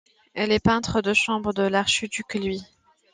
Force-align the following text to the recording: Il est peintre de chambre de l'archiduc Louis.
Il 0.35 0.51
est 0.51 0.59
peintre 0.59 1.03
de 1.03 1.13
chambre 1.13 1.53
de 1.53 1.61
l'archiduc 1.61 2.33
Louis. 2.33 2.63